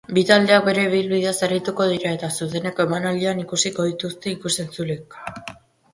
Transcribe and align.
Bi 0.17 0.21
taldeak 0.27 0.63
bere 0.67 0.85
ibildeaz 0.87 1.33
arituko 1.47 1.87
dira 1.91 2.15
eta 2.17 2.31
zuzeneko 2.37 2.87
emanaldian 2.89 3.45
ikusiko 3.45 3.89
dituzte 3.93 4.37
ikus-entzuleek. 4.37 5.21